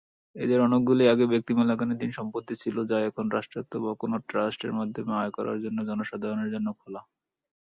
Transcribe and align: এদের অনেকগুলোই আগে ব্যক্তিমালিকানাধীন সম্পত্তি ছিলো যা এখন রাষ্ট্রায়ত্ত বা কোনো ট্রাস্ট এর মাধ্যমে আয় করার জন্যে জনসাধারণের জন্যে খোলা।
এদের 0.35 0.59
অনেকগুলোই 0.61 1.11
আগে 1.13 1.25
ব্যক্তিমালিকানাধীন 1.33 2.11
সম্পত্তি 2.17 2.53
ছিলো 2.61 2.81
যা 2.89 2.97
এখন 3.09 3.25
রাষ্ট্রায়ত্ত 3.29 3.73
বা 3.83 3.91
কোনো 4.01 4.15
ট্রাস্ট 4.29 4.59
এর 4.65 4.73
মাধ্যমে 4.79 5.13
আয় 5.15 5.31
করার 5.37 5.57
জন্যে 5.63 5.81
জনসাধারণের 5.89 6.49
জন্যে 6.53 6.71
খোলা। 6.79 7.01